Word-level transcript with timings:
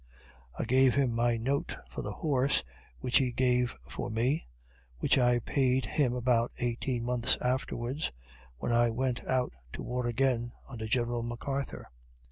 I 0.57 0.65
gave 0.65 0.95
him 0.95 1.11
my 1.13 1.37
note 1.37 1.77
for 1.87 2.01
the 2.01 2.11
horse 2.11 2.63
which 3.01 3.19
he 3.19 3.31
gave 3.31 3.75
for 3.87 4.09
me, 4.09 4.47
which 4.97 5.19
I 5.19 5.37
paid 5.37 5.85
him 5.85 6.15
about 6.15 6.51
eighteen 6.57 7.03
months 7.03 7.37
afterwards, 7.39 8.11
when 8.57 8.71
I 8.71 8.89
went 8.89 9.23
out 9.27 9.53
to 9.73 9.83
war 9.83 10.07
again, 10.07 10.49
under 10.67 10.87
General 10.87 11.21
McArthur. 11.23 11.85